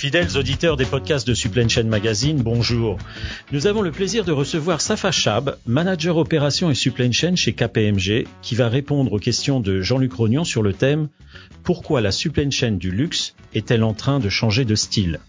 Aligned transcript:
Fidèles 0.00 0.38
auditeurs 0.38 0.78
des 0.78 0.86
podcasts 0.86 1.28
de 1.28 1.34
Supply 1.34 1.68
Chain 1.68 1.82
Magazine, 1.82 2.40
bonjour. 2.40 2.96
Nous 3.52 3.66
avons 3.66 3.82
le 3.82 3.90
plaisir 3.90 4.24
de 4.24 4.32
recevoir 4.32 4.80
Safa 4.80 5.10
Chab, 5.10 5.58
manager 5.66 6.16
opération 6.16 6.70
et 6.70 6.74
supply 6.74 7.12
chain 7.12 7.34
chez 7.34 7.52
KPMG, 7.52 8.26
qui 8.40 8.54
va 8.54 8.70
répondre 8.70 9.12
aux 9.12 9.18
questions 9.18 9.60
de 9.60 9.82
Jean-Luc 9.82 10.14
Rognon 10.14 10.44
sur 10.44 10.62
le 10.62 10.72
thème 10.72 11.10
Pourquoi 11.64 12.00
la 12.00 12.12
supply 12.12 12.50
chain 12.50 12.70
du 12.70 12.90
luxe 12.90 13.34
est-elle 13.52 13.84
en 13.84 13.92
train 13.92 14.20
de 14.20 14.30
changer 14.30 14.64
de 14.64 14.74
style? 14.74 15.20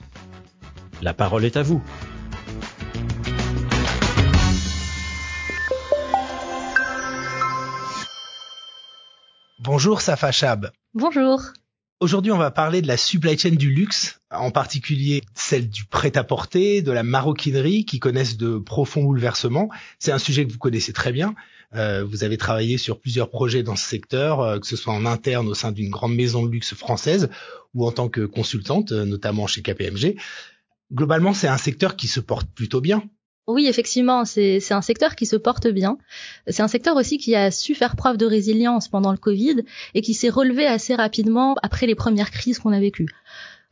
La 1.02 1.14
parole 1.14 1.44
est 1.44 1.58
à 1.58 1.64
vous. 1.64 1.84
Bonjour 9.60 10.00
Safa 10.00 10.32
Chab. 10.32 10.72
Bonjour. 10.94 11.42
Aujourd'hui, 12.02 12.32
on 12.32 12.38
va 12.40 12.50
parler 12.50 12.82
de 12.82 12.88
la 12.88 12.98
supply 12.98 13.38
chain 13.38 13.52
du 13.52 13.70
luxe, 13.70 14.22
en 14.32 14.50
particulier 14.50 15.22
celle 15.36 15.70
du 15.70 15.86
prêt-à-porter, 15.86 16.82
de 16.82 16.92
la 16.92 17.04
maroquinerie, 17.04 17.86
qui 17.86 18.00
connaissent 18.00 18.38
de 18.38 18.58
profonds 18.58 19.04
bouleversements. 19.04 19.70
C'est 20.00 20.12
un 20.12 20.18
sujet 20.18 20.48
que 20.48 20.52
vous 20.52 20.58
connaissez 20.58 20.94
très 20.94 21.12
bien. 21.12 21.36
Euh, 21.76 22.04
vous 22.04 22.24
avez 22.24 22.38
travaillé 22.38 22.80
sur 22.80 23.00
plusieurs 23.00 23.30
projets 23.30 23.62
dans 23.62 23.76
ce 23.76 23.88
secteur, 23.88 24.42
euh, 24.42 24.58
que 24.58 24.66
ce 24.66 24.76
soit 24.76 24.96
en 24.96 25.06
interne 25.06 25.48
au 25.48 25.54
sein 25.54 25.72
d'une 25.72 25.92
grande 25.92 26.16
maison 26.16 26.44
de 26.44 26.50
luxe 26.50 26.74
française 26.74 27.30
ou 27.76 27.86
en 27.86 27.92
tant 27.92 28.10
que 28.10 28.26
consultante, 28.26 28.92
euh, 28.94 29.06
notamment 29.06 29.46
chez 29.46 29.62
KPMG. 29.62 30.16
Globalement, 30.92 31.36
c'est 31.36 31.50
un 31.50 31.60
secteur 31.60 31.96
qui 31.98 32.08
se 32.08 32.20
porte 32.20 32.50
plutôt 32.50 32.82
bien. 32.82 33.04
Oui, 33.48 33.68
effectivement, 33.68 34.24
c'est 34.24 34.72
un 34.72 34.82
secteur 34.82 35.16
qui 35.16 35.26
se 35.26 35.36
porte 35.36 35.68
bien. 35.68 35.98
C'est 36.48 36.62
un 36.62 36.68
secteur 36.68 36.96
aussi 36.96 37.18
qui 37.18 37.36
a 37.36 37.52
su 37.52 37.76
faire 37.76 37.96
preuve 37.96 38.18
de 38.18 38.26
résilience 38.26 38.88
pendant 38.88 39.12
le 39.12 39.18
Covid 39.18 39.64
et 39.94 40.02
qui 40.02 40.14
s'est 40.14 40.30
relevé 40.30 40.68
assez 40.68 40.96
rapidement 40.96 41.56
après 41.64 41.88
les 41.88 41.96
premières 41.96 42.32
crises 42.32 42.60
qu'on 42.60 42.72
a 42.72 42.80
vécues. 42.80 43.10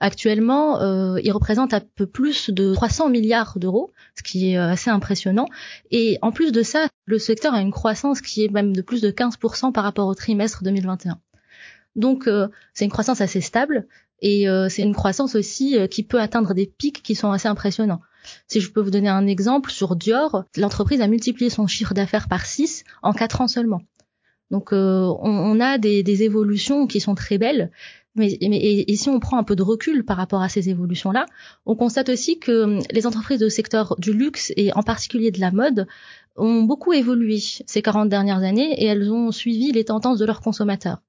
Actuellement, 0.01 0.81
euh, 0.81 1.19
il 1.23 1.31
représente 1.31 1.73
un 1.73 1.81
peu 1.81 2.07
plus 2.07 2.49
de 2.49 2.73
300 2.73 3.09
milliards 3.09 3.59
d'euros, 3.59 3.91
ce 4.15 4.23
qui 4.23 4.51
est 4.51 4.57
euh, 4.57 4.69
assez 4.69 4.89
impressionnant. 4.89 5.45
Et 5.91 6.17
en 6.21 6.31
plus 6.31 6.53
de 6.53 6.63
ça, 6.63 6.87
le 7.05 7.19
secteur 7.19 7.53
a 7.53 7.59
une 7.59 7.71
croissance 7.71 8.21
qui 8.21 8.45
est 8.45 8.49
même 8.49 8.73
de 8.73 8.81
plus 8.81 9.01
de 9.01 9.11
15% 9.11 9.73
par 9.73 9.83
rapport 9.83 10.07
au 10.07 10.15
trimestre 10.15 10.63
2021. 10.63 11.19
Donc, 11.97 12.27
euh, 12.27 12.47
c'est 12.73 12.85
une 12.85 12.91
croissance 12.91 13.19
assez 13.19 13.41
stable 13.41 13.87
et 14.21 14.47
c'est 14.67 14.81
une 14.81 14.93
croissance 14.93 15.35
aussi 15.35 15.77
qui 15.89 16.03
peut 16.03 16.19
atteindre 16.19 16.53
des 16.53 16.65
pics 16.65 17.01
qui 17.01 17.15
sont 17.15 17.31
assez 17.31 17.47
impressionnants. 17.47 18.01
Si 18.47 18.61
je 18.61 18.71
peux 18.71 18.81
vous 18.81 18.91
donner 18.91 19.09
un 19.09 19.27
exemple, 19.27 19.71
sur 19.71 19.95
Dior, 19.95 20.43
l'entreprise 20.57 21.01
a 21.01 21.07
multiplié 21.07 21.49
son 21.49 21.67
chiffre 21.67 21.93
d'affaires 21.93 22.27
par 22.27 22.45
6 22.45 22.83
en 23.03 23.13
4 23.13 23.41
ans 23.41 23.47
seulement. 23.47 23.81
Donc 24.51 24.73
euh, 24.73 25.13
on, 25.21 25.59
a 25.59 25.77
des, 25.77 26.23
évolutions 26.23 26.87
qui 26.87 26.99
sont 26.99 27.13
très 27.13 27.37
belles, 27.37 27.71
mais, 28.15 28.31
et, 28.41 28.95
si 28.95 29.09
on 29.09 29.19
prend 29.19 29.37
un 29.37 29.43
peu 29.43 29.55
de 29.55 29.61
recul 29.61 30.03
par 30.03 30.17
rapport 30.17 30.41
à 30.41 30.49
ces 30.49 30.69
évolutions-là, 30.69 31.27
on 31.67 31.75
constate 31.75 32.09
aussi 32.09 32.39
que 32.39 32.63
hum, 32.63 32.79
les 32.91 33.05
entreprises 33.05 33.39
de 33.39 33.49
secteur 33.49 33.95
du 33.99 34.11
luxe 34.11 34.51
et 34.57 34.73
en 34.73 34.81
particulier 34.81 35.29
de 35.31 35.39
la 35.39 35.51
mode 35.51 35.87
ont 36.35 36.63
beaucoup 36.63 36.93
évolué 36.93 37.37
ces 37.39 37.81
40 37.81 38.09
dernières 38.09 38.43
années 38.43 38.81
et 38.81 38.85
elles 38.85 39.11
ont 39.11 39.31
suivi 39.31 39.71
les 39.71 39.85
tendances 39.85 40.17
de 40.17 40.25
leurs 40.25 40.41
consommateurs. 40.41 41.01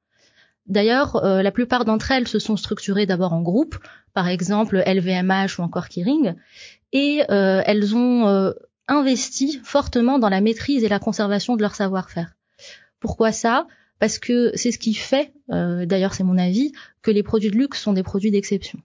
D'ailleurs, 0.67 1.17
euh, 1.25 1.43
la 1.43 1.51
plupart 1.51 1.85
d'entre 1.85 2.11
elles 2.11 2.29
se 2.29 2.39
sont 2.39 2.57
structurées 2.57 3.07
d'abord 3.07 3.33
en 3.33 3.41
groupe, 3.41 3.77
par 4.13 4.29
exemple 4.29 4.83
LVMH 4.87 5.59
ou 5.59 5.63
encore 5.63 5.89
Kering, 5.89 6.35
et 6.93 7.23
euh, 7.31 7.63
elles 7.65 7.95
ont 7.95 8.27
euh, 8.27 8.53
investi 8.89 9.61
fortement 9.65 10.19
dans 10.19 10.29
la 10.29 10.41
maîtrise 10.41 10.85
et 10.85 10.89
la 10.89 10.99
conservation 10.99 11.57
de 11.57 11.63
leur 11.63 11.75
savoir-faire. 11.75 12.35
Pourquoi 13.01 13.33
ça? 13.33 13.67
Parce 13.99 14.19
que 14.19 14.53
c'est 14.55 14.73
ce 14.73 14.79
qui 14.79 14.95
fait, 14.95 15.33
d'ailleurs 15.49 16.15
c'est 16.15 16.25
mon 16.25 16.39
avis, 16.39 16.73
que 17.03 17.11
les 17.11 17.23
produits 17.23 17.51
de 17.51 17.57
luxe 17.57 17.83
sont 17.83 17.93
des 17.93 18.03
produits 18.03 18.31
d'exception. 18.31 18.81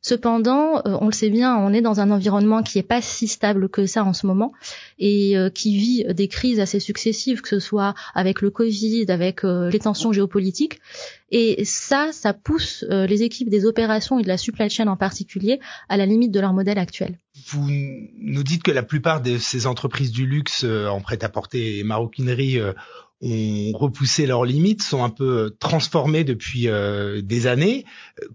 Cependant, 0.00 0.76
euh, 0.86 0.96
on 1.00 1.06
le 1.06 1.12
sait 1.12 1.28
bien, 1.28 1.56
on 1.56 1.72
est 1.72 1.80
dans 1.80 1.98
un 1.98 2.12
environnement 2.12 2.62
qui 2.62 2.78
est 2.78 2.84
pas 2.84 3.02
si 3.02 3.26
stable 3.26 3.68
que 3.68 3.86
ça 3.86 4.04
en 4.04 4.12
ce 4.12 4.26
moment 4.26 4.52
et 4.98 5.36
euh, 5.36 5.50
qui 5.50 5.76
vit 5.76 6.04
des 6.14 6.28
crises 6.28 6.60
assez 6.60 6.78
successives, 6.78 7.40
que 7.40 7.48
ce 7.48 7.58
soit 7.58 7.94
avec 8.14 8.40
le 8.40 8.50
Covid, 8.50 9.06
avec 9.08 9.44
euh, 9.44 9.68
les 9.70 9.80
tensions 9.80 10.12
géopolitiques. 10.12 10.80
Et 11.30 11.64
ça, 11.64 12.10
ça 12.12 12.32
pousse 12.32 12.86
les 12.88 13.22
équipes 13.22 13.50
des 13.50 13.66
opérations 13.66 14.18
et 14.18 14.22
de 14.22 14.28
la 14.28 14.38
supply 14.38 14.70
chain 14.70 14.86
en 14.86 14.96
particulier 14.96 15.60
à 15.90 15.98
la 15.98 16.06
limite 16.06 16.32
de 16.32 16.40
leur 16.40 16.54
modèle 16.54 16.78
actuel. 16.78 17.18
Vous 17.48 17.68
nous 17.68 18.42
dites 18.42 18.62
que 18.62 18.70
la 18.70 18.82
plupart 18.82 19.20
de 19.20 19.36
ces 19.36 19.66
entreprises 19.66 20.10
du 20.10 20.24
luxe 20.24 20.64
en 20.64 21.02
prêt-à-porter 21.02 21.80
et 21.80 21.84
maroquinerie 21.84 22.58
ont 23.20 23.72
repoussé 23.74 24.26
leurs 24.26 24.44
limites, 24.44 24.82
sont 24.82 25.02
un 25.02 25.10
peu 25.10 25.38
euh, 25.38 25.56
transformés 25.58 26.24
depuis 26.24 26.68
euh, 26.68 27.20
des 27.20 27.46
années. 27.46 27.84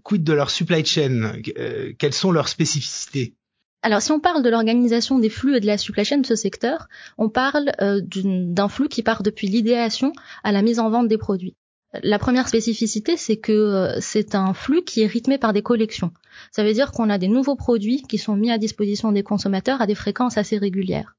Quid 0.02 0.24
de 0.24 0.32
leur 0.32 0.50
supply 0.50 0.84
chain? 0.84 1.32
Euh, 1.58 1.92
Quelles 1.98 2.14
sont 2.14 2.32
leurs 2.32 2.48
spécificités? 2.48 3.34
Alors, 3.82 4.00
si 4.00 4.12
on 4.12 4.20
parle 4.20 4.42
de 4.42 4.48
l'organisation 4.48 5.18
des 5.18 5.28
flux 5.28 5.56
et 5.56 5.60
de 5.60 5.66
la 5.66 5.78
supply 5.78 6.04
chain 6.04 6.18
de 6.18 6.26
ce 6.26 6.36
secteur, 6.36 6.88
on 7.18 7.28
parle 7.28 7.70
d'un 7.80 8.68
flux 8.68 8.88
qui 8.88 9.02
part 9.02 9.22
depuis 9.22 9.46
l'idéation 9.46 10.12
à 10.42 10.52
la 10.52 10.62
mise 10.62 10.78
en 10.78 10.88
vente 10.88 11.06
des 11.06 11.18
produits. 11.18 11.54
La 12.02 12.18
première 12.18 12.48
spécificité, 12.48 13.18
c'est 13.18 13.36
que 13.36 13.96
c'est 14.00 14.34
un 14.34 14.54
flux 14.54 14.84
qui 14.84 15.02
est 15.02 15.06
rythmé 15.06 15.36
par 15.36 15.52
des 15.52 15.60
collections. 15.60 16.12
Ça 16.50 16.64
veut 16.64 16.72
dire 16.72 16.92
qu'on 16.92 17.10
a 17.10 17.18
des 17.18 17.28
nouveaux 17.28 17.56
produits 17.56 18.02
qui 18.08 18.16
sont 18.16 18.36
mis 18.36 18.50
à 18.50 18.56
disposition 18.56 19.12
des 19.12 19.22
consommateurs 19.22 19.82
à 19.82 19.86
des 19.86 19.94
fréquences 19.94 20.38
assez 20.38 20.56
régulières. 20.56 21.14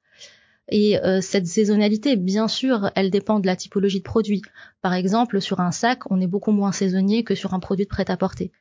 Et 0.70 0.98
euh, 1.00 1.22
cette 1.22 1.48
saisonnalité, 1.48 2.16
bien 2.16 2.48
sûr, 2.48 2.90
elle 2.96 3.12
dépend 3.12 3.40
de 3.40 3.46
la 3.46 3.56
typologie 3.56 4.00
de 4.00 4.04
produit. 4.04 4.42
Par 4.82 4.94
exemple, 4.94 5.42
sur 5.42 5.60
un 5.60 5.72
sac, 5.72 6.10
on 6.10 6.20
est 6.20 6.28
beaucoup 6.28 6.52
moins 6.52 6.72
saisonnier 6.72 7.24
que 7.24 7.36
sur 7.36 7.54
un 7.54 7.60
produit 7.60 7.86
de 7.86 7.90
prêt-à-porter. 7.90 8.52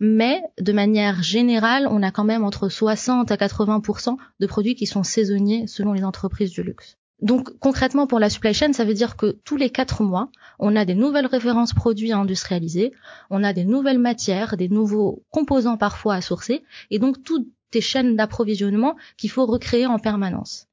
Mais 0.00 0.42
de 0.58 0.72
manière 0.72 1.22
générale, 1.22 1.86
on 1.90 2.02
a 2.02 2.10
quand 2.10 2.24
même 2.24 2.44
entre 2.44 2.68
60 2.68 3.30
à 3.30 3.36
80% 3.36 4.16
de 4.38 4.46
produits 4.46 4.74
qui 4.74 4.86
sont 4.86 5.02
saisonniers 5.02 5.66
selon 5.66 5.92
les 5.92 6.04
entreprises 6.04 6.50
du 6.50 6.62
luxe. 6.62 6.96
Donc 7.20 7.58
concrètement 7.58 8.06
pour 8.06 8.18
la 8.18 8.30
supply 8.30 8.54
chain, 8.54 8.72
ça 8.72 8.84
veut 8.84 8.94
dire 8.94 9.16
que 9.16 9.38
tous 9.44 9.56
les 9.56 9.68
quatre 9.68 10.02
mois, 10.02 10.30
on 10.58 10.74
a 10.74 10.86
des 10.86 10.94
nouvelles 10.94 11.26
références 11.26 11.74
produits 11.74 12.12
à 12.12 12.18
industrialiser, 12.18 12.92
on 13.28 13.44
a 13.44 13.52
des 13.52 13.64
nouvelles 13.64 13.98
matières, 13.98 14.56
des 14.56 14.70
nouveaux 14.70 15.22
composants 15.30 15.76
parfois 15.76 16.14
à 16.14 16.20
sourcer, 16.22 16.62
et 16.90 16.98
donc 16.98 17.22
toutes 17.22 17.46
des 17.72 17.82
chaînes 17.82 18.16
d'approvisionnement 18.16 18.96
qu'il 19.18 19.30
faut 19.30 19.44
recréer 19.44 19.86
en 19.86 19.98
permanence. 19.98 20.69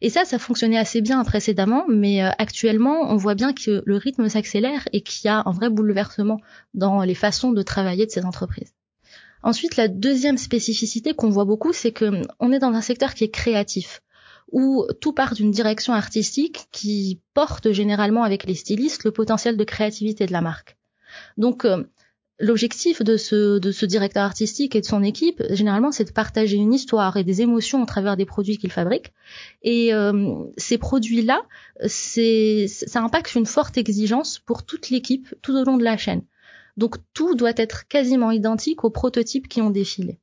Et 0.00 0.10
ça, 0.10 0.24
ça 0.24 0.38
fonctionnait 0.38 0.78
assez 0.78 1.00
bien 1.00 1.22
précédemment, 1.24 1.84
mais 1.88 2.22
euh, 2.22 2.30
actuellement, 2.38 3.10
on 3.10 3.16
voit 3.16 3.34
bien 3.34 3.52
que 3.52 3.82
le 3.84 3.96
rythme 3.96 4.28
s'accélère 4.28 4.88
et 4.92 5.00
qu'il 5.00 5.26
y 5.26 5.28
a 5.28 5.42
un 5.46 5.52
vrai 5.52 5.70
bouleversement 5.70 6.40
dans 6.74 7.02
les 7.02 7.14
façons 7.14 7.52
de 7.52 7.62
travailler 7.62 8.06
de 8.06 8.10
ces 8.10 8.24
entreprises. 8.24 8.72
Ensuite, 9.42 9.76
la 9.76 9.88
deuxième 9.88 10.38
spécificité 10.38 11.12
qu'on 11.12 11.28
voit 11.28 11.44
beaucoup, 11.44 11.72
c'est 11.72 11.92
que 11.92 12.22
on 12.40 12.52
est 12.52 12.58
dans 12.58 12.72
un 12.72 12.80
secteur 12.80 13.12
qui 13.14 13.24
est 13.24 13.30
créatif, 13.30 14.00
où 14.50 14.86
tout 15.00 15.12
part 15.12 15.34
d'une 15.34 15.50
direction 15.50 15.92
artistique 15.92 16.66
qui 16.72 17.20
porte 17.34 17.72
généralement 17.72 18.24
avec 18.24 18.44
les 18.44 18.54
stylistes 18.54 19.04
le 19.04 19.10
potentiel 19.10 19.56
de 19.56 19.64
créativité 19.64 20.26
de 20.26 20.32
la 20.32 20.40
marque. 20.40 20.76
Donc, 21.36 21.64
euh, 21.64 21.84
L'objectif 22.40 23.00
de 23.00 23.16
ce, 23.16 23.86
directeur 23.86 24.24
artistique 24.24 24.74
et 24.74 24.80
de 24.80 24.86
son 24.86 25.04
équipe, 25.04 25.40
généralement, 25.50 25.92
c'est 25.92 26.04
de 26.04 26.10
partager 26.10 26.56
une 26.56 26.74
histoire 26.74 27.16
et 27.16 27.22
des 27.22 27.42
émotions 27.42 27.82
au 27.82 27.86
travers 27.86 28.16
des 28.16 28.24
produits 28.24 28.58
qu'il 28.58 28.72
fabrique. 28.72 29.12
Et 29.62 29.94
euh, 29.94 30.44
ces 30.56 30.76
produits-là, 30.76 31.42
ça 31.86 33.02
impacte 33.02 33.36
une 33.36 33.46
forte 33.46 33.78
exigence 33.78 34.40
pour 34.40 34.64
toute 34.64 34.90
l'équipe 34.90 35.32
tout 35.42 35.56
au 35.56 35.64
long 35.64 35.76
de 35.76 35.84
la 35.84 35.96
chaîne. 35.96 36.22
Donc 36.76 36.96
tout 37.12 37.36
doit 37.36 37.52
être 37.56 37.86
quasiment 37.86 38.32
identique 38.32 38.82
aux 38.82 38.90
prototypes 38.90 39.46
qui 39.46 39.62
ont 39.62 39.70
défilé. 39.70 40.18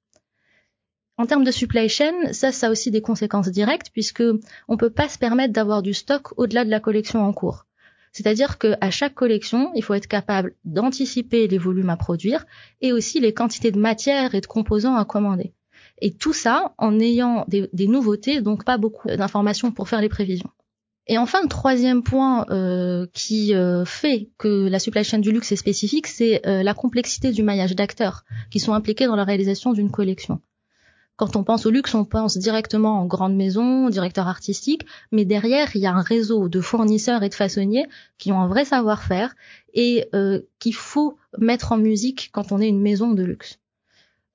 En 1.18 1.26
termes 1.26 1.46
de 1.46 1.52
supply 1.52 1.88
chain, 1.88 2.34
ça, 2.34 2.52
ça 2.52 2.68
a 2.68 2.72
aussi 2.72 2.92
des 2.92 3.02
conséquences 3.02 3.50
directes 3.50 3.90
puisque 3.94 4.24
on 4.68 4.76
peut 4.76 4.90
pas 4.90 5.08
se 5.08 5.18
permettre 5.18 5.54
d'avoir 5.54 5.82
du 5.82 5.94
stock 5.94 6.38
au-delà 6.38 6.66
de 6.66 6.70
la 6.70 6.80
collection 6.82 7.24
en 7.24 7.32
cours. 7.32 7.66
C'est-à-dire 8.12 8.58
qu'à 8.58 8.92
chaque 8.92 9.14
collection, 9.14 9.72
il 9.76 9.84
faut 9.84 9.94
être 9.94 10.08
capable 10.08 10.56
d'anticiper 10.66 11.48
les 11.48 11.58
volumes 11.58 11.90
à 11.90 11.98
produire 11.98 12.46
et 12.82 12.92
aussi 12.92 13.20
les 13.20 13.34
quantités 13.34 13.72
de 13.72 13.80
matières 13.80 14.36
et 14.36 14.42
de 14.42 14.48
composants 14.48 14.96
à 14.96 15.06
commander. 15.06 15.54
Et 16.02 16.12
tout 16.14 16.34
ça 16.34 16.74
en 16.78 17.00
ayant 17.00 17.46
des, 17.48 17.88
nouveautés, 17.88 18.42
donc 18.42 18.66
pas 18.66 18.78
beaucoup 18.78 19.08
d'informations 19.08 19.72
pour 19.72 19.88
faire 19.88 20.02
les 20.02 20.10
prévisions. 20.10 20.50
Et 21.08 21.18
enfin, 21.18 21.42
le 21.42 21.48
troisième 21.48 22.04
point 22.04 22.46
euh, 22.50 23.08
qui 23.14 23.56
euh, 23.56 23.86
fait 23.86 24.30
que 24.38 24.68
la 24.68 24.80
supply 24.80 25.04
chain 25.04 25.20
du 25.20 25.32
luxe 25.32 25.52
est 25.52 25.56
spécifique, 25.56 26.08
c'est 26.08 26.46
euh, 26.46 26.64
la 26.64 26.74
complexité 26.74 27.32
du 27.32 27.44
maillage 27.44 27.76
d'acteurs 27.76 28.24
qui 28.50 28.60
sont 28.60 28.74
impliqués 28.74 29.08
dans 29.08 29.16
la 29.16 29.24
réalisation 29.24 29.74
d'une 29.74 29.92
collection. 29.92 30.42
Quand 31.22 31.36
on 31.36 31.44
pense 31.44 31.68
au 31.68 31.70
luxe, 31.70 31.94
on 31.94 32.04
pense 32.04 32.36
directement 32.40 33.00
en 33.00 33.06
grande 33.06 33.36
maison, 33.36 33.90
directeur 33.90 34.28
artistique, 34.28 34.88
mais 35.12 35.24
derrière, 35.24 35.76
il 35.76 35.82
y 35.82 35.86
a 35.86 35.94
un 35.94 36.02
réseau 36.02 36.50
de 36.50 36.60
fournisseurs 36.62 37.22
et 37.22 37.30
de 37.30 37.36
façonniers 37.36 37.86
qui 38.18 38.32
ont 38.32 38.42
un 38.42 38.48
vrai 38.48 38.66
savoir-faire 38.66 39.36
et 39.76 40.08
euh, 40.16 40.42
qu'il 40.58 40.74
faut 40.74 41.20
mettre 41.38 41.74
en 41.74 41.78
musique 41.78 42.32
quand 42.34 42.52
on 42.52 42.60
est 42.60 42.68
une 42.68 42.82
maison 42.82 43.12
de 43.12 43.22
luxe. 43.22 43.60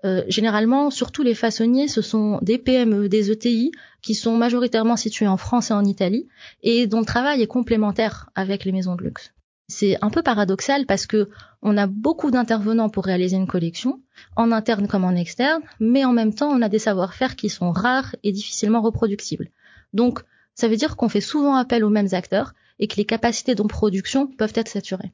Euh, 0.04 0.22
généralement, 0.28 0.92
surtout 0.92 1.24
les 1.24 1.34
façonniers, 1.34 1.88
ce 1.88 2.02
sont 2.02 2.38
des 2.40 2.56
PME, 2.56 3.08
des 3.08 3.32
ETI 3.32 3.72
qui 4.00 4.14
sont 4.14 4.36
majoritairement 4.36 4.96
situés 4.96 5.26
en 5.26 5.38
France 5.38 5.72
et 5.72 5.74
en 5.74 5.84
Italie 5.84 6.28
et 6.62 6.86
dont 6.86 7.00
le 7.00 7.04
travail 7.04 7.42
est 7.42 7.48
complémentaire 7.48 8.30
avec 8.36 8.64
les 8.64 8.70
maisons 8.70 8.94
de 8.94 9.02
luxe. 9.02 9.32
C'est 9.68 9.96
un 10.00 10.10
peu 10.10 10.22
paradoxal 10.22 10.86
parce 10.86 11.06
que 11.06 11.28
on 11.60 11.76
a 11.76 11.88
beaucoup 11.88 12.30
d'intervenants 12.30 12.88
pour 12.88 13.04
réaliser 13.04 13.36
une 13.36 13.48
collection, 13.48 14.00
en 14.36 14.52
interne 14.52 14.86
comme 14.86 15.04
en 15.04 15.16
externe, 15.16 15.62
mais 15.80 16.04
en 16.04 16.12
même 16.12 16.34
temps, 16.34 16.50
on 16.50 16.62
a 16.62 16.68
des 16.68 16.78
savoir-faire 16.78 17.34
qui 17.34 17.48
sont 17.48 17.72
rares 17.72 18.14
et 18.22 18.30
difficilement 18.30 18.80
reproductibles. 18.80 19.50
Donc, 19.92 20.20
ça 20.54 20.68
veut 20.68 20.76
dire 20.76 20.96
qu'on 20.96 21.08
fait 21.08 21.20
souvent 21.20 21.56
appel 21.56 21.84
aux 21.84 21.90
mêmes 21.90 22.12
acteurs 22.12 22.54
et 22.78 22.86
que 22.86 22.96
les 22.96 23.04
capacités 23.04 23.54
de 23.54 23.62
production 23.62 24.26
peuvent 24.26 24.52
être 24.54 24.68
saturées. 24.68 25.12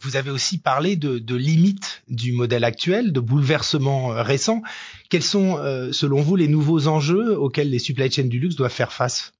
Vous 0.00 0.14
avez 0.14 0.30
aussi 0.30 0.58
parlé 0.58 0.94
de, 0.94 1.18
de 1.18 1.34
limites 1.34 2.02
du 2.06 2.30
modèle 2.30 2.62
actuel, 2.62 3.12
de 3.12 3.18
bouleversements 3.18 4.12
euh, 4.12 4.22
récents. 4.22 4.62
Quels 5.10 5.24
sont, 5.24 5.58
euh, 5.58 5.90
selon 5.90 6.20
vous, 6.20 6.36
les 6.36 6.46
nouveaux 6.46 6.86
enjeux 6.86 7.36
auxquels 7.36 7.70
les 7.70 7.80
supply 7.80 8.10
chains 8.10 8.28
du 8.28 8.38
luxe 8.38 8.54
doivent 8.54 8.70
faire 8.70 8.92
face? 8.92 9.32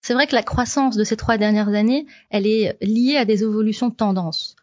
C'est 0.00 0.14
vrai 0.14 0.26
que 0.26 0.34
la 0.34 0.42
croissance 0.42 0.96
de 0.96 1.04
ces 1.04 1.16
trois 1.16 1.38
dernières 1.38 1.68
années, 1.68 2.06
elle 2.30 2.46
est 2.46 2.76
liée 2.80 3.16
à 3.16 3.24
des 3.24 3.42
évolutions 3.42 3.88
de 3.88 3.94
tendance. 3.94 4.56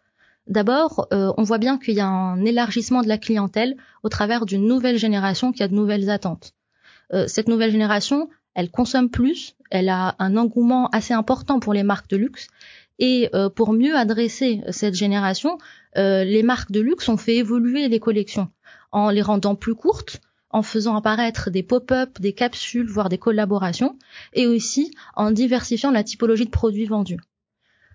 D'abord, 0.48 1.08
euh, 1.12 1.34
on 1.38 1.44
voit 1.44 1.58
bien 1.58 1.78
qu'il 1.78 1.96
y 1.96 2.00
a 2.00 2.08
un 2.08 2.44
élargissement 2.46 3.02
de 3.02 3.08
la 3.08 3.18
clientèle 3.18 3.76
au 4.04 4.10
travers 4.10 4.46
d'une 4.46 4.68
nouvelle 4.68 4.98
génération 4.98 5.52
qui 5.52 5.64
a 5.64 5.68
de 5.68 5.74
nouvelles 5.74 6.10
attentes. 6.10 6.54
cette 7.28 7.48
nouvelle 7.48 7.72
génération, 7.72 8.30
elle 8.56 8.72
consomme 8.72 9.10
plus, 9.10 9.56
elle 9.70 9.90
a 9.90 10.16
un 10.20 10.38
engouement 10.38 10.88
assez 10.88 11.14
important 11.14 11.60
pour 11.60 11.74
les 11.74 11.84
marques 11.84 12.10
de 12.10 12.18
luxe 12.18 12.48
et 13.00 13.30
euh, 13.34 13.50
pour 13.50 13.74
mieux 13.74 13.96
adresser 13.96 14.62
cette 14.70 14.96
génération, 14.96 15.58
euh, 15.98 16.24
les 16.24 16.44
marques 16.44 16.72
de 16.72 16.80
luxe 16.80 17.10
ont 17.10 17.18
fait 17.18 17.38
évoluer 17.38 17.88
les 17.88 18.00
collections 18.00 18.50
en 18.92 19.10
les 19.10 19.22
rendant 19.22 19.56
plus 19.56 19.76
courtes, 19.76 20.22
en 20.56 20.62
faisant 20.62 20.96
apparaître 20.96 21.50
des 21.50 21.64
pop-up, 21.64 22.18
des 22.22 22.32
capsules, 22.32 22.88
voire 22.88 23.10
des 23.10 23.18
collaborations, 23.18 23.98
et 24.32 24.48
aussi 24.48 24.94
en 25.18 25.32
diversifiant 25.32 25.92
la 25.92 26.02
typologie 26.02 26.46
de 26.46 26.50
produits 26.50 26.86
vendus. 26.86 27.20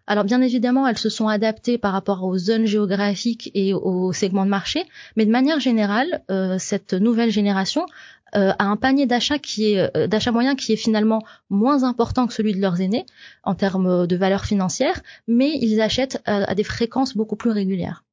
Alors 0.07 0.25
bien 0.25 0.43
évidemment, 0.43 0.87
elles 0.87 0.99
se 0.99 1.09
sont 1.09 1.29
adaptées 1.29 1.79
par 1.79 1.93
rapport 1.93 2.23
aux 2.23 2.37
zones 2.37 2.67
géographiques 2.67 3.51
et 3.55 3.73
aux 3.73 4.13
segments 4.13 4.45
de 4.45 4.51
marché, 4.51 4.85
mais 5.17 5.25
de 5.25 5.31
manière 5.31 5.59
générale, 5.59 6.23
euh, 6.31 6.59
cette 6.59 6.93
nouvelle 6.93 7.31
génération 7.31 7.87
euh, 8.37 8.53
à 8.59 8.67
un 8.67 8.77
panier 8.77 9.07
d'achat 9.07 9.37
euh, 9.61 10.07
d'achat 10.07 10.31
moyen 10.31 10.55
qui 10.55 10.75
est 10.75 10.83
finalement 10.85 11.23
moins 11.49 11.83
important 11.85 12.27
que 12.27 12.35
celui 12.35 12.55
de 12.55 12.61
leurs 12.61 12.83
aînés 12.83 13.07
en 13.43 13.55
termes 13.55 14.07
de 14.07 14.17
valeur 14.17 14.45
financière, 14.45 15.01
mais 15.27 15.51
ils 15.63 15.81
achètent 15.81 16.21
à 16.27 16.55
des 16.55 16.65
fréquences 16.65 17.17
beaucoup 17.17 17.37
plus 17.37 17.53
régulières. 17.53 18.05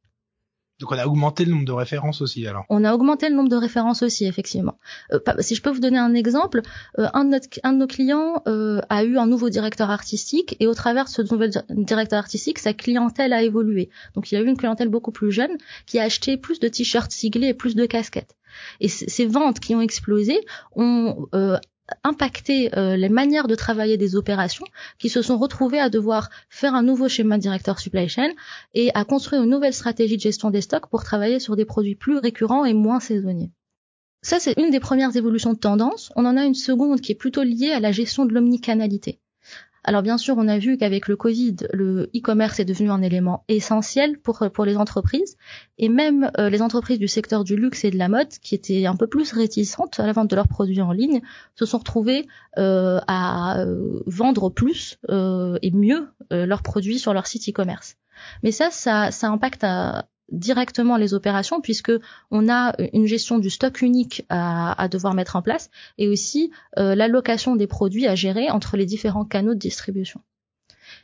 Donc 0.79 0.91
on 0.91 0.97
a 0.97 1.05
augmenté 1.05 1.45
le 1.45 1.51
nombre 1.51 1.65
de 1.65 1.71
références 1.71 2.21
aussi 2.21 2.45
alors. 2.45 2.65
On 2.69 2.83
a 2.83 2.93
augmenté 2.93 3.29
le 3.29 3.35
nombre 3.35 3.49
de 3.49 3.55
références 3.55 4.03
aussi 4.03 4.25
effectivement. 4.25 4.77
Euh, 5.11 5.19
si 5.39 5.55
je 5.55 5.61
peux 5.61 5.71
vous 5.71 5.79
donner 5.79 5.97
un 5.97 6.13
exemple, 6.13 6.61
euh, 6.99 7.07
un, 7.13 7.25
de 7.25 7.29
notre, 7.31 7.47
un, 7.63 7.73
de 7.73 7.77
nos 7.79 7.87
clients 7.87 8.43
euh, 8.47 8.79
a 8.89 9.03
eu 9.03 9.17
un 9.17 9.25
nouveau 9.25 9.49
directeur 9.49 9.89
artistique 9.89 10.55
et 10.59 10.67
au 10.67 10.73
travers 10.73 11.05
de 11.05 11.09
ce 11.09 11.21
nouvel 11.33 11.51
directeur 11.69 12.19
artistique, 12.19 12.59
sa 12.59 12.73
clientèle 12.73 13.33
a 13.33 13.41
évolué. 13.41 13.89
Donc 14.13 14.31
il 14.31 14.35
y 14.35 14.37
a 14.37 14.41
eu 14.41 14.47
une 14.47 14.57
clientèle 14.57 14.89
beaucoup 14.89 15.11
plus 15.11 15.31
jeune 15.31 15.57
qui 15.85 15.99
a 15.99 16.03
acheté 16.03 16.37
plus 16.37 16.59
de 16.59 16.67
t-shirts 16.67 17.11
siglés 17.11 17.47
et 17.47 17.53
plus 17.53 17.75
de 17.75 17.85
casquettes. 17.85 18.35
Et 18.79 18.87
ces 18.87 19.25
ventes 19.25 19.59
qui 19.59 19.75
ont 19.75 19.81
explosé 19.81 20.39
ont 20.75 21.27
euh, 21.33 21.57
impacté 22.03 22.75
euh, 22.77 22.95
les 22.95 23.09
manières 23.09 23.47
de 23.47 23.55
travailler 23.55 23.97
des 23.97 24.15
opérations 24.15 24.65
qui 24.99 25.09
se 25.09 25.21
sont 25.21 25.37
retrouvées 25.37 25.79
à 25.79 25.89
devoir 25.89 26.29
faire 26.49 26.75
un 26.75 26.83
nouveau 26.83 27.07
schéma 27.07 27.37
directeur 27.37 27.79
supply 27.79 28.09
chain 28.09 28.29
et 28.73 28.91
à 28.93 29.05
construire 29.05 29.43
une 29.43 29.49
nouvelle 29.49 29.73
stratégie 29.73 30.17
de 30.17 30.21
gestion 30.21 30.49
des 30.49 30.61
stocks 30.61 30.87
pour 30.87 31.03
travailler 31.03 31.39
sur 31.39 31.55
des 31.55 31.65
produits 31.65 31.95
plus 31.95 32.17
récurrents 32.17 32.65
et 32.65 32.73
moins 32.73 32.99
saisonniers. 32.99 33.51
Ça, 34.21 34.39
c'est 34.39 34.59
une 34.59 34.71
des 34.71 34.79
premières 34.79 35.15
évolutions 35.15 35.53
de 35.53 35.59
tendance. 35.59 36.11
On 36.15 36.25
en 36.25 36.37
a 36.37 36.43
une 36.43 36.55
seconde 36.55 37.01
qui 37.01 37.11
est 37.11 37.15
plutôt 37.15 37.43
liée 37.43 37.71
à 37.71 37.79
la 37.79 37.91
gestion 37.91 38.25
de 38.25 38.33
l'omnicanalité. 38.33 39.19
Alors 39.87 40.01
bien 40.01 40.17
sûr, 40.17 40.35
on 40.37 40.49
a 40.49 40.57
vu 40.57 40.77
qu'avec 40.77 41.07
le 41.07 41.15
Covid, 41.15 41.55
le 41.71 42.09
e-commerce 42.13 42.59
est 42.59 42.65
devenu 42.65 42.91
un 42.91 43.01
élément 43.01 43.45
essentiel 43.47 44.19
pour, 44.19 44.43
pour 44.53 44.65
les 44.65 44.75
entreprises, 44.75 45.37
et 45.77 45.87
même 45.87 46.29
euh, 46.37 46.49
les 46.49 46.61
entreprises 46.61 46.99
du 46.99 47.07
secteur 47.07 47.45
du 47.45 47.55
luxe 47.55 47.85
et 47.85 47.89
de 47.89 47.97
la 47.97 48.09
mode, 48.09 48.27
qui 48.27 48.53
étaient 48.53 48.85
un 48.85 48.97
peu 48.97 49.07
plus 49.07 49.31
réticentes 49.31 49.97
à 49.97 50.05
la 50.05 50.11
vente 50.11 50.29
de 50.29 50.35
leurs 50.35 50.49
produits 50.49 50.81
en 50.81 50.91
ligne, 50.91 51.21
se 51.55 51.65
sont 51.65 51.77
retrouvées 51.77 52.27
euh, 52.57 52.99
à 53.07 53.61
euh, 53.61 54.03
vendre 54.05 54.49
plus 54.49 54.99
et 55.07 55.71
mieux 55.71 56.09
leurs 56.31 56.63
produits 56.63 56.99
sur 56.99 57.13
leur 57.13 57.25
site 57.25 57.47
e-commerce. 57.47 57.95
Mais 58.43 58.51
ça, 58.51 58.71
ça, 58.71 59.11
ça 59.11 59.29
impacte 59.29 59.63
à, 59.63 60.05
directement 60.29 60.97
les 60.97 61.13
opérations 61.13 61.61
puisque 61.61 61.91
on 62.31 62.49
a 62.49 62.73
une 62.93 63.05
gestion 63.05 63.39
du 63.39 63.49
stock 63.49 63.81
unique 63.81 64.25
à, 64.29 64.87
devoir 64.89 65.13
mettre 65.13 65.35
en 65.35 65.41
place 65.41 65.69
et 65.97 66.07
aussi 66.07 66.51
euh, 66.77 66.95
l'allocation 66.95 67.55
des 67.55 67.67
produits 67.67 68.07
à 68.07 68.15
gérer 68.15 68.49
entre 68.49 68.77
les 68.77 68.85
différents 68.85 69.25
canaux 69.25 69.53
de 69.53 69.59
distribution. 69.59 70.21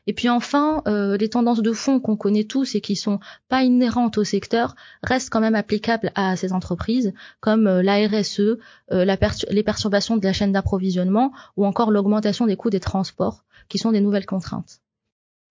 Et 0.08 0.14
puis 0.14 0.30
enfin, 0.30 0.82
euh, 0.88 1.18
les 1.18 1.30
tendances 1.30 1.62
de 1.62 1.72
fond 1.72 2.00
qu'on 2.00 2.18
connaît 2.18 2.44
tous 2.44 2.76
et 2.76 2.82
qui 2.82 2.96
sont 2.96 3.20
pas 3.50 3.64
inhérentes 3.64 4.18
au 4.18 4.24
secteur 4.24 4.76
restent 5.02 5.30
quand 5.30 5.40
même 5.40 5.56
applicables 5.56 6.12
à 6.16 6.36
ces 6.36 6.54
entreprises, 6.54 7.14
comme 7.40 7.68
euh, 7.68 7.82
la 7.82 8.08
RSE, 8.08 8.58
euh, 8.92 9.06
les 9.50 9.64
perturbations 9.64 10.18
de 10.18 10.24
la 10.24 10.34
chaîne 10.34 10.52
d'approvisionnement 10.52 11.32
ou 11.58 11.66
encore 11.66 11.92
l'augmentation 11.92 12.48
des 12.48 12.56
coûts 12.56 12.70
des 12.70 12.80
transports, 12.80 13.44
qui 13.70 13.78
sont 13.78 13.92
des 13.92 14.02
nouvelles 14.02 14.26
contraintes 14.26 14.83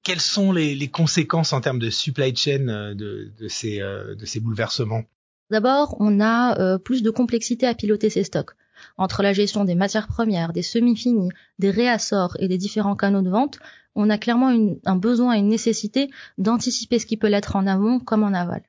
quelles 0.02 0.20
sont 0.20 0.52
les, 0.52 0.88
conséquences 0.88 1.52
en 1.52 1.60
termes 1.60 1.78
de 1.78 1.90
supply 1.90 2.34
chain 2.34 2.68
euh, 2.68 2.94
de, 2.94 3.48
ces, 3.48 3.80
euh, 3.80 4.14
de 4.14 4.24
ces 4.26 4.40
bouleversements? 4.40 5.02
D'abord, 5.50 5.96
on 6.00 6.20
a 6.20 6.58
euh, 6.58 6.78
plus 6.78 7.02
de 7.02 7.10
complexité 7.10 7.66
à 7.66 7.74
piloter 7.74 8.10
ces 8.10 8.24
stocks. 8.24 8.52
Entre 8.96 9.22
la 9.22 9.32
gestion 9.32 9.64
des 9.64 9.74
matières 9.74 10.08
premières, 10.08 10.52
des 10.52 10.62
semi-finis, 10.62 11.28
des 11.58 11.70
réassorts 11.70 12.36
et 12.40 12.48
des 12.48 12.58
différents 12.58 12.96
canaux 12.96 13.22
de 13.22 13.30
vente, 13.30 13.58
on 13.94 14.10
a 14.10 14.18
clairement 14.18 14.52
un 14.84 14.96
besoin 14.96 15.34
et 15.34 15.38
une 15.38 15.48
nécessité 15.48 16.10
d'anticiper 16.38 16.98
ce 16.98 17.06
qui 17.06 17.16
peut 17.16 17.28
l'être 17.28 17.54
en 17.54 17.66
amont 17.66 18.00
comme 18.00 18.24
en 18.24 18.32
aval. 18.32 18.62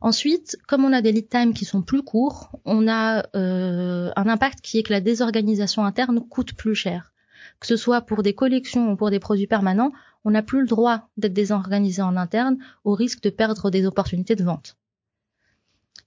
Ensuite, 0.00 0.56
comme 0.68 0.84
on 0.84 0.92
a 0.92 1.02
des 1.02 1.10
lead 1.10 1.28
times 1.28 1.52
qui 1.52 1.64
sont 1.64 1.82
plus 1.82 2.02
courts, 2.02 2.56
on 2.64 2.86
a 2.86 3.26
un 3.34 4.28
impact 4.28 4.60
qui 4.62 4.78
est 4.78 4.84
que 4.84 4.92
la 4.92 5.00
désorganisation 5.00 5.84
interne 5.84 6.20
coûte 6.20 6.54
plus 6.54 6.76
cher. 6.76 7.12
Que 7.60 7.66
ce 7.66 7.76
soit 7.76 8.02
pour 8.02 8.22
des 8.22 8.34
collections 8.34 8.92
ou 8.92 8.96
pour 8.96 9.10
des 9.10 9.18
produits 9.18 9.48
permanents, 9.48 9.92
on 10.28 10.32
n'a 10.32 10.42
plus 10.42 10.60
le 10.60 10.66
droit 10.66 11.08
d'être 11.16 11.32
désorganisé 11.32 12.02
en 12.02 12.14
interne 12.14 12.58
au 12.84 12.92
risque 12.92 13.22
de 13.22 13.30
perdre 13.30 13.70
des 13.70 13.86
opportunités 13.86 14.36
de 14.36 14.44
vente. 14.44 14.76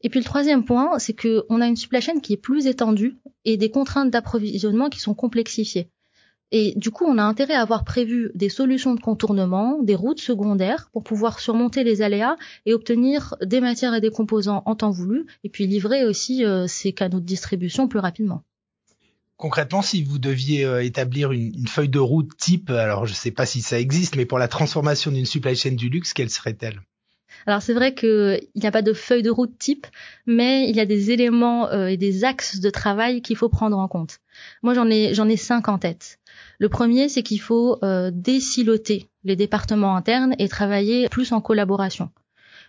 Et 0.01 0.09
puis 0.09 0.19
le 0.19 0.25
troisième 0.25 0.63
point, 0.63 0.99
c'est 0.99 1.19
qu'on 1.19 1.59
a 1.59 1.65
une 1.65 1.75
supply 1.75 2.01
chain 2.01 2.19
qui 2.19 2.33
est 2.33 2.37
plus 2.37 2.67
étendue 2.67 3.17
et 3.45 3.57
des 3.57 3.71
contraintes 3.71 4.11
d'approvisionnement 4.11 4.89
qui 4.89 4.99
sont 4.99 5.15
complexifiées. 5.15 5.89
Et 6.51 6.75
du 6.75 6.91
coup, 6.91 7.05
on 7.05 7.17
a 7.17 7.23
intérêt 7.23 7.55
à 7.55 7.61
avoir 7.61 7.83
prévu 7.83 8.29
des 8.35 8.49
solutions 8.49 8.93
de 8.93 8.99
contournement, 8.99 9.81
des 9.81 9.95
routes 9.95 10.21
secondaires 10.21 10.91
pour 10.93 11.03
pouvoir 11.03 11.39
surmonter 11.39 11.83
les 11.83 12.03
aléas 12.03 12.35
et 12.67 12.75
obtenir 12.75 13.33
des 13.41 13.59
matières 13.59 13.95
et 13.95 14.01
des 14.01 14.11
composants 14.11 14.61
en 14.67 14.75
temps 14.75 14.91
voulu, 14.91 15.25
et 15.43 15.49
puis 15.49 15.65
livrer 15.65 16.05
aussi 16.05 16.45
euh, 16.45 16.67
ces 16.67 16.93
canaux 16.93 17.21
de 17.21 17.25
distribution 17.25 17.87
plus 17.87 17.99
rapidement. 17.99 18.43
Concrètement, 19.41 19.81
si 19.81 20.03
vous 20.03 20.19
deviez 20.19 20.65
euh, 20.65 20.83
établir 20.83 21.31
une, 21.31 21.67
feuille 21.67 21.89
de 21.89 21.97
route 21.97 22.29
type, 22.37 22.69
alors 22.69 23.07
je 23.07 23.13
ne 23.13 23.15
sais 23.15 23.31
pas 23.31 23.47
si 23.47 23.63
ça 23.63 23.79
existe, 23.79 24.15
mais 24.15 24.27
pour 24.27 24.37
la 24.37 24.47
transformation 24.47 25.09
d'une 25.09 25.25
supply 25.25 25.55
chain 25.55 25.71
du 25.71 25.89
luxe, 25.89 26.13
quelle 26.13 26.29
serait-elle? 26.29 26.79
Alors 27.47 27.63
c'est 27.63 27.73
vrai 27.73 27.95
qu'il 27.95 28.39
n'y 28.55 28.67
a 28.67 28.71
pas 28.71 28.83
de 28.83 28.93
feuille 28.93 29.23
de 29.23 29.31
route 29.31 29.57
type, 29.57 29.87
mais 30.27 30.69
il 30.69 30.75
y 30.75 30.79
a 30.79 30.85
des 30.85 31.09
éléments 31.09 31.69
euh, 31.69 31.87
et 31.87 31.97
des 31.97 32.23
axes 32.23 32.59
de 32.59 32.69
travail 32.69 33.23
qu'il 33.23 33.35
faut 33.35 33.49
prendre 33.49 33.79
en 33.79 33.87
compte. 33.87 34.19
Moi 34.61 34.75
j'en 34.75 34.87
ai 34.87 35.15
j'en 35.15 35.27
ai 35.27 35.37
cinq 35.37 35.69
en 35.69 35.79
tête. 35.79 36.19
Le 36.59 36.69
premier 36.69 37.09
c'est 37.09 37.23
qu'il 37.23 37.41
faut 37.41 37.79
euh, 37.83 38.11
désiloter 38.13 39.09
les 39.23 39.35
départements 39.35 39.95
internes 39.95 40.35
et 40.37 40.49
travailler 40.49 41.09
plus 41.09 41.31
en 41.31 41.41
collaboration 41.41 42.11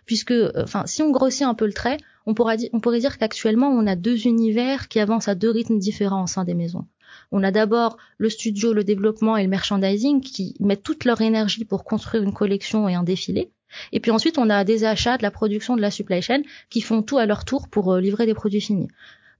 puisque, 0.05 0.31
euh, 0.31 0.51
enfin, 0.57 0.83
si 0.85 1.01
on 1.01 1.11
grossit 1.11 1.43
un 1.43 1.53
peu 1.53 1.65
le 1.65 1.73
trait, 1.73 1.97
on, 2.25 2.31
on 2.31 2.79
pourrait 2.79 2.99
dire 2.99 3.17
qu'actuellement, 3.17 3.69
on 3.69 3.87
a 3.87 3.95
deux 3.95 4.27
univers 4.27 4.87
qui 4.87 4.99
avancent 4.99 5.27
à 5.27 5.35
deux 5.35 5.49
rythmes 5.49 5.79
différents 5.79 6.23
au 6.23 6.27
sein 6.27 6.43
des 6.43 6.53
maisons. 6.53 6.85
On 7.31 7.43
a 7.43 7.51
d'abord 7.51 7.97
le 8.17 8.29
studio, 8.29 8.73
le 8.73 8.83
développement 8.83 9.37
et 9.37 9.43
le 9.43 9.49
merchandising 9.49 10.21
qui 10.21 10.55
mettent 10.59 10.83
toute 10.83 11.05
leur 11.05 11.21
énergie 11.21 11.65
pour 11.65 11.83
construire 11.83 12.23
une 12.23 12.33
collection 12.33 12.87
et 12.89 12.95
un 12.95 13.03
défilé. 13.03 13.51
Et 13.91 13.99
puis 13.99 14.11
ensuite, 14.11 14.37
on 14.37 14.49
a 14.49 14.63
des 14.63 14.83
achats, 14.83 15.17
de 15.17 15.23
la 15.23 15.31
production, 15.31 15.75
de 15.75 15.81
la 15.81 15.91
supply 15.91 16.21
chain 16.21 16.41
qui 16.69 16.81
font 16.81 17.01
tout 17.01 17.17
à 17.17 17.25
leur 17.25 17.45
tour 17.45 17.69
pour 17.69 17.93
euh, 17.93 18.01
livrer 18.01 18.25
des 18.25 18.33
produits 18.33 18.61
finis. 18.61 18.87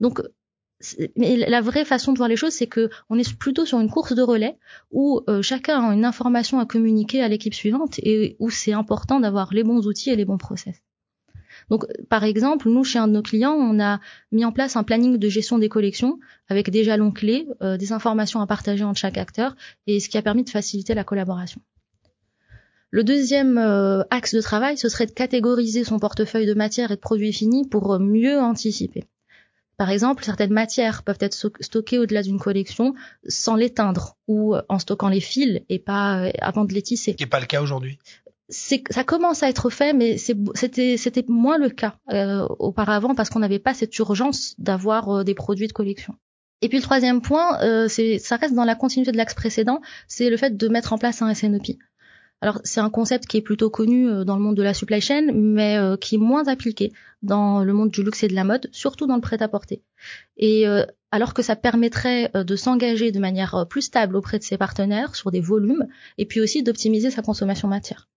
Donc, 0.02 0.22
mais 1.16 1.38
la 1.38 1.62
vraie 1.62 1.86
façon 1.86 2.14
de 2.14 2.18
voir 2.18 2.30
les 2.30 2.36
choses, 2.36 2.54
c'est 2.54 2.68
que 2.68 2.90
on 3.10 3.18
est 3.18 3.38
plutôt 3.38 3.66
sur 3.66 3.80
une 3.80 3.90
course 3.90 4.14
de 4.14 4.22
relais 4.22 4.58
où 4.92 5.22
euh, 5.30 5.42
chacun 5.42 5.90
a 5.90 5.94
une 5.94 6.06
information 6.06 6.60
à 6.60 6.66
communiquer 6.66 7.22
à 7.22 7.28
l'équipe 7.28 7.54
suivante 7.54 8.00
et 8.00 8.36
où 8.40 8.50
c'est 8.50 8.74
important 8.74 9.20
d'avoir 9.20 9.54
les 9.54 9.64
bons 9.64 9.88
outils 9.88 10.10
et 10.10 10.16
les 10.16 10.26
bons 10.26 10.38
process. 10.38 10.82
Donc, 11.70 11.86
par 12.10 12.24
exemple, 12.24 12.70
nous, 12.70 12.84
chez 12.84 13.00
un 13.00 13.08
de 13.08 13.14
nos 13.14 13.22
clients, 13.22 13.54
on 13.54 13.80
a 13.80 14.00
mis 14.32 14.44
en 14.44 14.52
place 14.52 14.76
un 14.76 14.84
planning 14.84 15.18
de 15.18 15.30
gestion 15.30 15.60
des 15.60 15.70
collections 15.70 16.20
avec 16.50 16.70
des 16.70 16.84
jalons 16.84 17.12
clés, 17.12 17.48
euh, 17.62 17.78
des 17.78 17.94
informations 17.94 18.42
à 18.42 18.48
partager 18.48 18.84
entre 18.84 19.00
chaque 19.00 19.18
acteur, 19.18 19.56
et 19.88 20.00
ce 20.00 20.10
qui 20.10 20.18
a 20.18 20.22
permis 20.22 20.44
de 20.44 20.50
faciliter 20.50 20.94
la 20.94 21.04
collaboration. 21.04 21.62
Le 22.90 23.04
deuxième 23.04 23.58
euh, 23.58 24.04
axe 24.10 24.36
de 24.36 24.42
travail, 24.42 24.78
ce 24.78 24.90
serait 24.90 25.06
de 25.06 25.12
catégoriser 25.12 25.84
son 25.84 26.00
portefeuille 26.00 26.46
de 26.46 26.54
matières 26.54 26.92
et 26.92 26.96
de 26.96 27.02
produits 27.02 27.34
finis 27.34 27.68
pour 27.68 27.98
mieux 28.00 28.40
anticiper. 28.40 29.06
Par 29.78 29.90
exemple, 29.90 30.24
certaines 30.24 30.54
matières 30.54 31.04
peuvent 31.04 31.18
être 31.20 31.34
stockées 31.34 31.98
au-delà 31.98 32.22
d'une 32.22 32.40
collection 32.40 32.94
sans 33.28 33.56
l'éteindre 33.56 34.18
ou 34.28 34.56
en 34.70 34.80
stockant 34.80 35.10
les 35.10 35.20
fils 35.20 35.62
et 35.70 35.80
pas 35.80 36.26
euh, 36.26 36.32
avant 36.40 36.66
de 36.66 36.74
les 36.74 36.82
tisser. 36.82 37.16
Ce 37.18 37.24
n'est 37.24 37.30
pas 37.30 37.40
le 37.40 37.48
cas 37.48 37.62
aujourd'hui. 37.62 37.98
ça 38.50 39.04
commence 39.04 39.42
à 39.42 39.50
être 39.50 39.70
fait, 39.70 39.94
mais 39.94 40.18
c'était 40.18 41.26
moins 41.28 41.58
le 41.58 41.70
cas 41.70 41.98
euh, 42.12 42.48
auparavant 42.60 43.16
parce 43.16 43.30
qu'on 43.30 43.40
n'avait 43.40 43.60
pas 43.60 43.74
cette 43.74 43.98
urgence 43.98 44.54
d'avoir 44.60 45.10
euh, 45.10 45.24
des 45.24 45.34
produits 45.34 45.68
de 45.68 45.74
collection. 45.74 46.16
Et 46.64 46.70
puis 46.70 46.78
le 46.78 46.84
troisième 46.84 47.22
point, 47.22 47.62
euh, 47.62 47.90
ça 47.90 48.38
reste 48.38 48.54
dans 48.54 48.64
la 48.64 48.76
continuité 48.76 49.12
de 49.12 49.18
l'axe 49.18 49.34
précédent, 49.34 49.82
c'est 50.08 50.30
le 50.30 50.38
fait 50.38 50.56
de 50.56 50.68
mettre 50.70 50.94
en 50.94 50.98
place 50.98 51.22
un 51.22 51.34
SNOP. 51.34 51.76
Alors 52.44 52.60
c'est 52.66 52.82
un 52.82 52.90
concept 52.90 53.26
qui 53.26 53.38
est 53.38 53.42
plutôt 53.42 53.70
connu 53.70 54.10
euh, 54.10 54.26
dans 54.26 54.36
le 54.36 54.42
monde 54.42 54.58
de 54.58 54.64
la 54.64 54.74
supply 54.74 55.00
chain, 55.00 55.32
mais 55.34 55.78
euh, 55.78 55.96
qui 55.96 56.16
est 56.16 56.18
moins 56.18 56.46
appliqué 56.50 56.92
dans 57.22 57.64
le 57.64 57.72
monde 57.72 57.90
du 57.90 58.04
luxe 58.04 58.22
et 58.24 58.28
de 58.28 58.36
la 58.36 58.44
mode, 58.44 58.68
surtout 58.74 59.08
dans 59.08 59.16
le 59.16 59.22
prêt-à-porter. 59.22 59.82
Et 60.36 60.68
euh, 60.68 60.84
alors 61.12 61.34
que 61.34 61.42
ça 61.42 61.56
permettrait 61.56 62.30
de 62.34 62.56
s'engager 62.58 63.14
de 63.14 63.20
manière 63.20 63.66
plus 63.70 63.84
stable 63.84 64.18
auprès 64.18 64.40
de 64.40 64.44
ses 64.44 64.58
partenaires 64.58 65.16
sur 65.16 65.32
des 65.32 65.40
volumes, 65.40 65.88
et 66.18 66.26
puis 66.26 66.42
aussi 66.42 66.64
d'optimiser 66.64 67.12
sa 67.12 67.22
consommation 67.22 67.70
matière. 67.70 68.10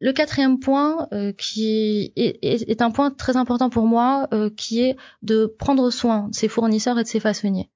Le 0.00 0.12
quatrième 0.12 0.58
point, 0.58 1.08
qui 1.38 2.12
est, 2.14 2.38
est, 2.42 2.82
un 2.82 2.90
point 2.90 3.10
très 3.10 3.38
important 3.38 3.70
pour 3.70 3.86
moi, 3.86 4.28
qui 4.56 4.82
est 4.82 4.96
de 5.22 5.46
prendre 5.46 5.88
soin 5.88 6.28
de 6.28 6.34
ses 6.34 6.48
fournisseurs 6.48 6.98
et 6.98 7.04
de 7.04 7.08
ses 7.08 7.20
façonniers. 7.20 7.70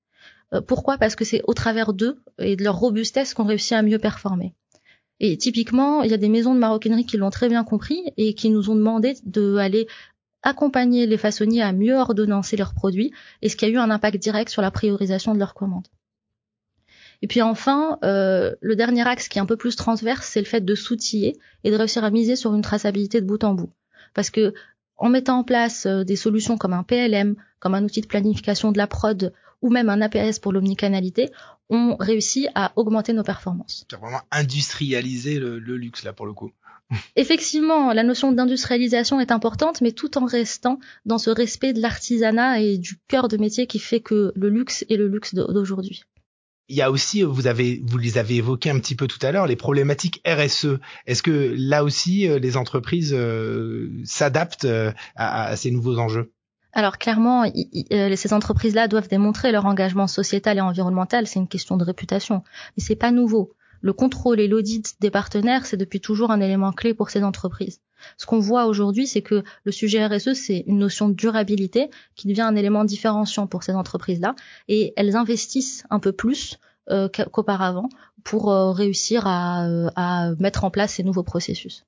pourquoi? 0.66 0.98
Parce 0.98 1.16
que 1.16 1.24
c'est 1.24 1.42
au 1.46 1.54
travers 1.54 1.94
d'eux 1.94 2.20
et 2.38 2.56
de 2.56 2.64
leur 2.64 2.78
robustesse 2.78 3.32
qu'on 3.32 3.46
réussit 3.46 3.72
à 3.72 3.82
mieux 3.82 4.00
performer. 4.00 4.52
Et 5.20 5.36
typiquement, 5.36 6.02
il 6.02 6.10
y 6.10 6.14
a 6.14 6.18
des 6.18 6.30
maisons 6.30 6.54
de 6.54 6.58
maroquinerie 6.58 7.04
qui 7.04 7.18
l'ont 7.18 7.30
très 7.30 7.48
bien 7.48 7.62
compris 7.62 8.02
et 8.16 8.34
qui 8.34 8.50
nous 8.50 8.70
ont 8.70 8.74
demandé 8.74 9.14
d'aller 9.24 9.86
accompagner 10.42 11.06
les 11.06 11.18
façonniers 11.18 11.62
à 11.62 11.72
mieux 11.72 11.94
ordonnancer 11.94 12.56
leurs 12.56 12.72
produits, 12.72 13.12
et 13.42 13.50
ce 13.50 13.56
qui 13.56 13.66
a 13.66 13.68
eu 13.68 13.76
un 13.76 13.90
impact 13.90 14.16
direct 14.16 14.50
sur 14.50 14.62
la 14.62 14.70
priorisation 14.70 15.34
de 15.34 15.38
leurs 15.38 15.52
commandes. 15.52 15.86
Et 17.22 17.26
puis 17.26 17.42
enfin, 17.42 17.98
euh, 18.02 18.54
le 18.62 18.76
dernier 18.76 19.06
axe 19.06 19.28
qui 19.28 19.38
est 19.38 19.42
un 19.42 19.46
peu 19.46 19.58
plus 19.58 19.76
transverse, 19.76 20.26
c'est 20.26 20.40
le 20.40 20.46
fait 20.46 20.62
de 20.62 20.74
s'outiller 20.74 21.36
et 21.64 21.70
de 21.70 21.76
réussir 21.76 22.02
à 22.02 22.10
miser 22.10 22.34
sur 22.34 22.54
une 22.54 22.62
traçabilité 22.62 23.20
de 23.20 23.26
bout 23.26 23.44
en 23.44 23.52
bout. 23.52 23.70
Parce 24.14 24.30
que 24.30 24.54
en 24.96 25.10
mettant 25.10 25.38
en 25.38 25.44
place 25.44 25.86
euh, 25.86 26.04
des 26.04 26.16
solutions 26.16 26.56
comme 26.56 26.72
un 26.72 26.82
PLM, 26.82 27.36
comme 27.58 27.74
un 27.74 27.84
outil 27.84 28.00
de 28.00 28.06
planification 28.06 28.72
de 28.72 28.78
la 28.78 28.86
prod 28.86 29.34
ou 29.62 29.70
même 29.70 29.88
un 29.88 30.00
APS 30.00 30.38
pour 30.38 30.52
l'omnicanalité, 30.52 31.30
on 31.68 31.96
réussit 31.98 32.48
à 32.54 32.72
augmenter 32.76 33.12
nos 33.12 33.22
performances. 33.22 33.84
Tu 33.88 33.94
as 33.94 33.98
vraiment 33.98 34.22
industrialisé 34.30 35.38
le, 35.38 35.58
luxe 35.58 36.02
là 36.02 36.12
pour 36.12 36.26
le 36.26 36.32
coup. 36.32 36.50
Effectivement, 37.16 37.92
la 37.92 38.02
notion 38.02 38.32
d'industrialisation 38.32 39.20
est 39.20 39.30
importante, 39.30 39.80
mais 39.80 39.92
tout 39.92 40.18
en 40.18 40.24
restant 40.24 40.80
dans 41.06 41.18
ce 41.18 41.30
respect 41.30 41.72
de 41.72 41.80
l'artisanat 41.80 42.60
et 42.60 42.78
du 42.78 42.98
cœur 43.06 43.28
de 43.28 43.36
métier 43.36 43.66
qui 43.68 43.78
fait 43.78 44.00
que 44.00 44.32
le 44.34 44.48
luxe 44.48 44.84
est 44.90 44.96
le 44.96 45.06
luxe 45.06 45.34
d'aujourd'hui. 45.34 46.02
Il 46.68 46.76
y 46.76 46.82
a 46.82 46.90
aussi, 46.90 47.22
vous 47.22 47.48
avez, 47.48 47.82
vous 47.84 47.98
les 47.98 48.16
avez 48.16 48.36
évoqués 48.36 48.70
un 48.70 48.78
petit 48.78 48.94
peu 48.94 49.08
tout 49.08 49.18
à 49.22 49.32
l'heure, 49.32 49.48
les 49.48 49.56
problématiques 49.56 50.22
RSE. 50.24 50.78
Est-ce 51.06 51.22
que 51.22 51.54
là 51.56 51.82
aussi, 51.82 52.28
euh, 52.28 52.38
les 52.38 52.56
entreprises 52.56 53.12
euh, 53.12 53.90
s'adaptent 54.04 54.66
euh, 54.66 54.92
à 55.16 55.56
ces 55.56 55.72
nouveaux 55.72 55.98
enjeux? 55.98 56.32
Alors 56.72 56.98
clairement, 56.98 57.44
euh, 57.92 58.16
ces 58.16 58.32
entreprises-là 58.32 58.88
doivent 58.88 59.08
démontrer 59.08 59.52
leur 59.52 59.66
engagement 59.66 60.06
sociétal 60.06 60.58
et 60.58 60.60
environnemental. 60.60 61.26
C'est 61.26 61.40
une 61.40 61.48
question 61.48 61.76
de 61.76 61.84
réputation, 61.84 62.42
mais 62.76 62.82
c'est 62.82 62.96
pas 62.96 63.10
nouveau. 63.10 63.52
Le 63.82 63.92
contrôle 63.92 64.40
et 64.40 64.48
l'audit 64.48 64.94
des 65.00 65.10
partenaires, 65.10 65.66
c'est 65.66 65.76
depuis 65.76 66.00
toujours 66.00 66.30
un 66.30 66.40
élément 66.40 66.72
clé 66.72 66.94
pour 66.94 67.10
ces 67.10 67.24
entreprises. 67.24 67.80
Ce 68.18 68.26
qu'on 68.26 68.38
voit 68.38 68.66
aujourd'hui, 68.66 69.06
c'est 69.06 69.22
que 69.22 69.42
le 69.64 69.72
sujet 69.72 70.04
RSE, 70.06 70.34
c'est 70.34 70.64
une 70.66 70.78
notion 70.78 71.08
de 71.08 71.14
durabilité 71.14 71.90
qui 72.14 72.28
devient 72.28 72.42
un 72.42 72.56
élément 72.56 72.84
différenciant 72.84 73.46
pour 73.46 73.62
ces 73.62 73.72
entreprises-là, 73.72 74.34
et 74.68 74.92
elles 74.96 75.16
investissent 75.16 75.84
un 75.90 75.98
peu 75.98 76.12
plus 76.12 76.58
euh, 76.90 77.08
qu'auparavant 77.08 77.88
pour 78.22 78.50
euh, 78.50 78.72
réussir 78.72 79.24
à 79.26 80.30
mettre 80.38 80.64
en 80.64 80.70
place 80.70 80.94
ces 80.94 81.02
nouveaux 81.02 81.22
processus. 81.22 81.84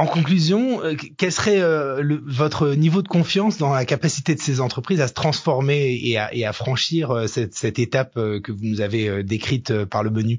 En 0.00 0.06
conclusion, 0.06 0.80
euh, 0.84 0.94
quel 1.16 1.32
serait 1.32 1.60
euh, 1.60 2.20
votre 2.24 2.68
niveau 2.76 3.02
de 3.02 3.08
confiance 3.08 3.58
dans 3.58 3.72
la 3.72 3.84
capacité 3.84 4.36
de 4.36 4.40
ces 4.40 4.60
entreprises 4.60 5.00
à 5.00 5.08
se 5.08 5.12
transformer 5.12 5.98
et 6.00 6.46
à, 6.46 6.52
franchir 6.52 7.10
euh, 7.10 7.26
cette, 7.26 7.80
étape 7.80 8.14
que 8.14 8.52
vous 8.52 8.62
nous 8.62 8.80
avez 8.80 9.24
décrite 9.24 9.84
par 9.86 10.04
le 10.04 10.10
menu? 10.10 10.38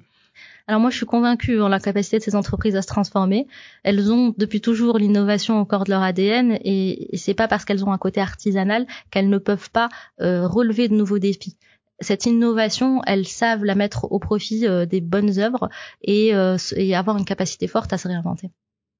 Alors 0.67 0.79
moi, 0.79 0.91
je 0.91 0.95
suis 0.95 1.05
convaincue 1.05 1.59
en 1.59 1.67
la 1.67 1.81
capacité 1.81 2.19
de 2.19 2.23
ces 2.23 2.35
entreprises 2.37 2.77
à 2.77 2.81
se 2.81 2.87
transformer. 2.87 3.47
Elles 3.83 4.13
ont 4.13 4.33
depuis 4.37 4.61
toujours 4.61 4.97
l'innovation 4.97 5.59
au 5.59 5.65
corps 5.65 5.83
de 5.83 5.89
leur 5.89 6.03
ADN, 6.03 6.57
et, 6.63 7.09
c'est 7.17 7.33
pas 7.33 7.49
parce 7.49 7.65
qu'elles 7.65 7.83
ont 7.83 7.91
un 7.91 7.97
côté 7.97 8.21
artisanal 8.21 8.87
qu'elles 9.11 9.29
ne 9.29 9.39
peuvent 9.39 9.71
pas 9.71 9.89
relever 10.19 10.87
de 10.87 10.93
nouveaux 10.93 11.19
défis. 11.19 11.57
Cette 11.99 12.25
innovation, 12.25 13.01
elles 13.05 13.27
savent 13.27 13.65
la 13.65 13.75
mettre 13.75 14.09
au 14.09 14.19
profit 14.19 14.65
des 14.87 15.01
bonnes 15.01 15.37
œuvres 15.39 15.69
et 16.01 16.33
avoir 16.33 17.17
une 17.17 17.25
capacité 17.25 17.67
forte 17.67 17.91
à 17.91 17.97
se 17.97 18.07
réinventer. 18.07 18.51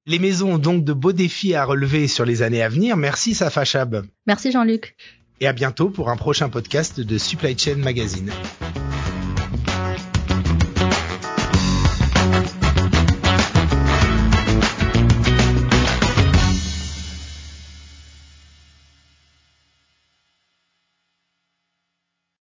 Les 0.09 0.17
maisons 0.17 0.53
ont 0.53 0.57
donc 0.57 0.83
de 0.83 0.91
beaux 0.91 1.11
défis 1.11 1.53
à 1.53 1.63
relever 1.63 2.07
sur 2.07 2.25
les 2.25 2.41
années 2.41 2.63
à 2.63 2.67
venir. 2.67 2.97
Merci 2.97 3.35
Safa 3.35 3.63
Chab. 3.63 4.07
Merci 4.25 4.51
Jean-Luc. 4.51 4.95
Et 5.39 5.45
à 5.45 5.53
bientôt 5.53 5.91
pour 5.91 6.09
un 6.09 6.17
prochain 6.17 6.49
podcast 6.49 6.99
de 6.99 7.17
Supply 7.19 7.55
Chain 7.55 7.75
Magazine. 7.75 8.31